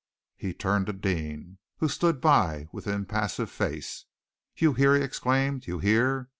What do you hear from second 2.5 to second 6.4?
with impassive face. "You hear?" he exclaimed. "You hear?